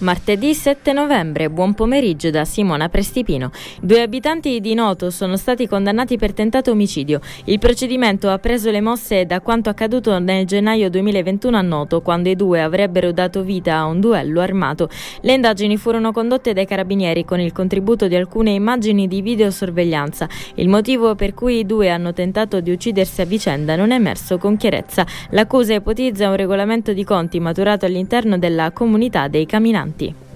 [0.00, 3.50] Martedì 7 novembre, buon pomeriggio da Simona Prestipino.
[3.82, 7.20] Due abitanti di Noto sono stati condannati per tentato omicidio.
[7.44, 12.30] Il procedimento ha preso le mosse da quanto accaduto nel gennaio 2021 a Noto, quando
[12.30, 14.88] i due avrebbero dato vita a un duello armato.
[15.20, 20.26] Le indagini furono condotte dai carabinieri con il contributo di alcune immagini di videosorveglianza.
[20.54, 24.38] Il motivo per cui i due hanno tentato di uccidersi a vicenda non è emerso
[24.38, 25.04] con chiarezza.
[25.32, 29.88] L'accusa ipotizza un regolamento di conti maturato all'interno della comunità dei camminanti.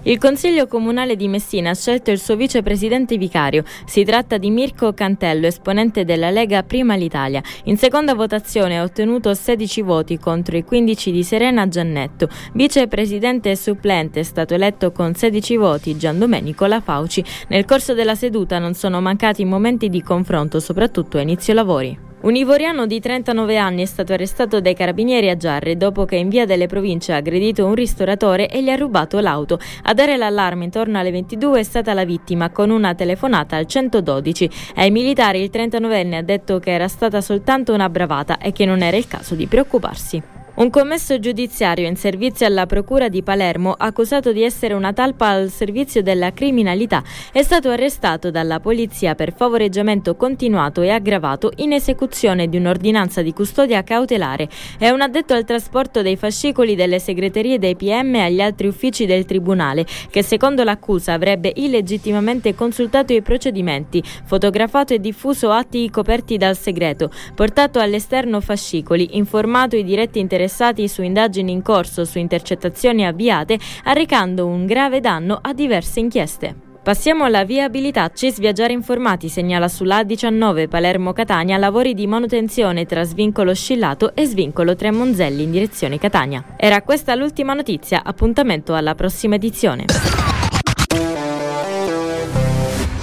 [0.07, 3.63] Il Consiglio Comunale di Messina ha scelto il suo vicepresidente vicario.
[3.85, 7.41] Si tratta di Mirko Cantello, esponente della Lega Prima l'Italia.
[7.63, 12.29] In seconda votazione ha ottenuto 16 voti contro i 15 di Serena Giannetto.
[12.53, 17.23] Vicepresidente supplente è stato eletto con 16 voti Gian Domenico Lafauci.
[17.47, 22.04] Nel corso della seduta non sono mancati momenti di confronto, soprattutto a inizio lavori.
[22.25, 26.27] Un ivoriano di 39 anni è stato arrestato dai carabinieri a Giarre dopo che in
[26.27, 29.59] via delle province ha aggredito un ristoratore e gli ha rubato l'auto.
[29.83, 34.49] A dare l'allarme intorno alle 22 è stata la vittima con una telefonata al 112.
[34.77, 38.81] Ai militari il 39enne ha detto che era stata soltanto una bravata e che non
[38.81, 40.44] era il caso di preoccuparsi.
[40.55, 45.49] Un commesso giudiziario in servizio alla Procura di Palermo, accusato di essere una talpa al
[45.49, 47.03] servizio della criminalità,
[47.33, 53.33] è stato arrestato dalla polizia per favoreggiamento continuato e aggravato in esecuzione di un'ordinanza di
[53.33, 54.47] custodia cautelare.
[54.79, 59.25] È un addetto al trasporto dei fascicoli delle segreterie dei PM agli altri uffici del
[59.25, 66.55] Tribunale, che secondo l'accusa avrebbe illegittimamente consultato i procedimenti, fotografato e diffuso atti coperti dal
[66.55, 73.05] segreto, portato all'esterno fascicoli, informato i diretti interessati interessati su indagini in corso su intercettazioni
[73.05, 76.55] avviate, arrecando un grave danno a diverse inchieste.
[76.83, 78.11] Passiamo alla viabilità.
[78.13, 84.75] CIS Viaggiare Informati segnala sulla A19 Palermo-Catania lavori di manutenzione tra svincolo Scillato e svincolo
[84.75, 86.43] Tre Monzelli in direzione Catania.
[86.57, 89.85] Era questa l'ultima notizia, appuntamento alla prossima edizione.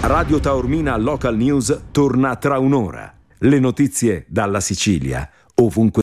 [0.03, 3.12] Radio Taormina Local News torna tra un'ora.
[3.38, 6.03] Le notizie dalla Sicilia, ovunque.